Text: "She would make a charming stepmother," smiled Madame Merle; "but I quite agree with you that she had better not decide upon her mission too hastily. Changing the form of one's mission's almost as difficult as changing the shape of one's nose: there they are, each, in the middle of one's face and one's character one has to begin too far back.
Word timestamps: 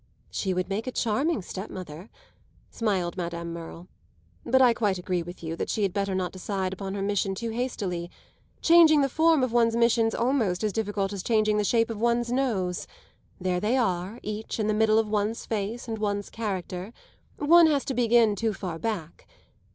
"She 0.31 0.51
would 0.51 0.67
make 0.67 0.87
a 0.87 0.91
charming 0.91 1.43
stepmother," 1.43 2.09
smiled 2.71 3.17
Madame 3.17 3.53
Merle; 3.53 3.87
"but 4.43 4.59
I 4.59 4.73
quite 4.73 4.97
agree 4.97 5.21
with 5.21 5.43
you 5.43 5.55
that 5.55 5.69
she 5.69 5.83
had 5.83 5.93
better 5.93 6.15
not 6.15 6.31
decide 6.31 6.73
upon 6.73 6.95
her 6.95 7.03
mission 7.03 7.35
too 7.35 7.51
hastily. 7.51 8.09
Changing 8.63 9.01
the 9.01 9.09
form 9.09 9.43
of 9.43 9.53
one's 9.53 9.75
mission's 9.75 10.15
almost 10.15 10.63
as 10.63 10.73
difficult 10.73 11.13
as 11.13 11.21
changing 11.21 11.57
the 11.57 11.63
shape 11.63 11.91
of 11.91 12.01
one's 12.01 12.31
nose: 12.31 12.87
there 13.39 13.59
they 13.59 13.77
are, 13.77 14.19
each, 14.23 14.59
in 14.59 14.65
the 14.65 14.73
middle 14.73 14.97
of 14.97 15.07
one's 15.07 15.45
face 15.45 15.87
and 15.87 15.99
one's 15.99 16.31
character 16.31 16.93
one 17.37 17.67
has 17.67 17.85
to 17.85 17.93
begin 17.93 18.35
too 18.35 18.55
far 18.55 18.79
back. 18.79 19.27